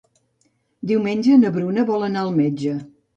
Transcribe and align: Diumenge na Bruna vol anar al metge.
Diumenge 0.91 1.37
na 1.41 1.51
Bruna 1.57 1.83
vol 1.91 2.07
anar 2.07 2.25
al 2.25 2.33
metge. 2.39 2.73